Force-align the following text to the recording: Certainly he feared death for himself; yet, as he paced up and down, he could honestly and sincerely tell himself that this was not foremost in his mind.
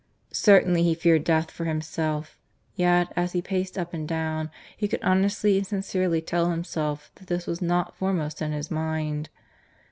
Certainly 0.33 0.81
he 0.81 0.95
feared 0.95 1.23
death 1.23 1.51
for 1.51 1.65
himself; 1.65 2.39
yet, 2.73 3.13
as 3.15 3.33
he 3.33 3.41
paced 3.43 3.77
up 3.77 3.93
and 3.93 4.07
down, 4.07 4.49
he 4.75 4.87
could 4.87 5.03
honestly 5.03 5.57
and 5.59 5.67
sincerely 5.67 6.21
tell 6.23 6.49
himself 6.49 7.11
that 7.17 7.27
this 7.27 7.45
was 7.45 7.61
not 7.61 7.95
foremost 7.95 8.41
in 8.41 8.51
his 8.51 8.71
mind. 8.71 9.29